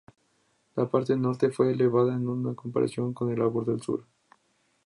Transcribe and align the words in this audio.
La 0.77 0.89
parte 0.89 1.15
norte 1.15 1.51
fue 1.51 1.73
elevada 1.73 2.15
en 2.15 2.55
comparación 2.55 3.13
con 3.13 3.29
el 3.31 3.37
lado 3.37 3.77
sur. 3.77 4.03